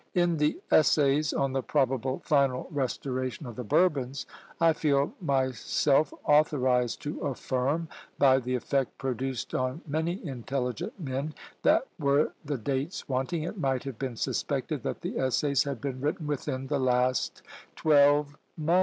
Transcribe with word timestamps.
In 0.15 0.37
the 0.37 0.59
essays 0.71 1.31
'On 1.31 1.53
the 1.53 1.61
Probable 1.61 2.23
Final 2.25 2.65
Restoration 2.71 3.45
of 3.45 3.55
the 3.55 3.63
Bourbons,' 3.63 4.25
I 4.59 4.73
feel 4.73 5.13
myself 5.21 6.11
authorised 6.23 7.03
to 7.03 7.19
affirm, 7.21 7.87
by 8.17 8.39
the 8.39 8.55
effect 8.55 8.97
produced 8.97 9.53
on 9.53 9.81
many 9.85 10.13
intelligent 10.25 10.99
men, 10.99 11.35
that 11.61 11.85
were 11.99 12.33
the 12.43 12.57
dates 12.57 13.07
wanting, 13.07 13.43
it 13.43 13.59
might 13.59 13.83
have 13.83 13.99
been 13.99 14.15
suspected 14.15 14.81
that 14.81 15.01
the 15.01 15.19
essays 15.19 15.65
had 15.65 15.79
been 15.79 16.01
written 16.01 16.25
within 16.25 16.65
the 16.65 16.79
last 16.79 17.43
twelve 17.75 18.35
months." 18.57 18.79